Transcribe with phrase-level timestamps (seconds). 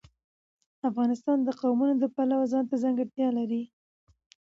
[0.89, 3.63] افغانستان د قومونه د پلوه ځانته ځانګړتیا لري.